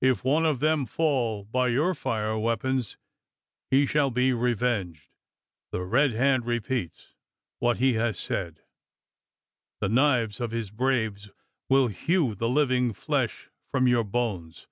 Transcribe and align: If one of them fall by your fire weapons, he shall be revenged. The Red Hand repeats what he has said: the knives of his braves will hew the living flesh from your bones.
If 0.00 0.24
one 0.24 0.44
of 0.44 0.58
them 0.58 0.86
fall 0.86 1.44
by 1.44 1.68
your 1.68 1.94
fire 1.94 2.36
weapons, 2.36 2.96
he 3.70 3.86
shall 3.86 4.10
be 4.10 4.32
revenged. 4.32 5.06
The 5.70 5.84
Red 5.84 6.10
Hand 6.10 6.46
repeats 6.46 7.14
what 7.60 7.76
he 7.76 7.92
has 7.92 8.18
said: 8.18 8.62
the 9.80 9.88
knives 9.88 10.40
of 10.40 10.50
his 10.50 10.72
braves 10.72 11.30
will 11.68 11.86
hew 11.86 12.34
the 12.34 12.48
living 12.48 12.92
flesh 12.92 13.50
from 13.70 13.86
your 13.86 14.02
bones. 14.02 14.66